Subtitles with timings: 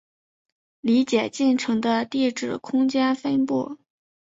[0.79, 3.77] 理解进程的地址空间分布